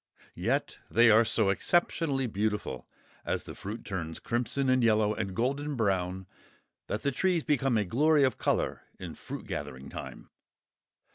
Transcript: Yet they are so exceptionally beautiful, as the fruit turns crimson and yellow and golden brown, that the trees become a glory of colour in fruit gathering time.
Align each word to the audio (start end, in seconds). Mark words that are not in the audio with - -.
Yet 0.33 0.79
they 0.89 1.11
are 1.11 1.23
so 1.23 1.49
exceptionally 1.51 2.25
beautiful, 2.25 2.87
as 3.23 3.43
the 3.43 3.53
fruit 3.53 3.85
turns 3.85 4.17
crimson 4.19 4.67
and 4.67 4.83
yellow 4.83 5.13
and 5.13 5.35
golden 5.35 5.75
brown, 5.75 6.25
that 6.87 7.03
the 7.03 7.11
trees 7.11 7.43
become 7.43 7.77
a 7.77 7.85
glory 7.85 8.23
of 8.23 8.39
colour 8.39 8.81
in 8.97 9.13
fruit 9.13 9.45
gathering 9.45 9.89
time. 9.89 10.31